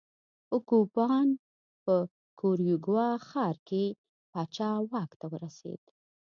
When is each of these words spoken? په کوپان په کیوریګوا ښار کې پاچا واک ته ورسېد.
په 0.47 0.57
کوپان 0.69 1.27
په 1.83 1.95
کیوریګوا 2.39 3.09
ښار 3.27 3.55
کې 3.67 3.83
پاچا 4.31 4.69
واک 4.91 5.11
ته 5.19 5.25
ورسېد. 5.31 5.83